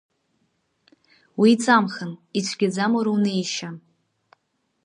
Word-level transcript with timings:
Уеиҵамхан, 1.39 2.11
ицәгьаӡам 2.37 2.91
уара 2.95 3.11
унеишьа! 3.15 3.69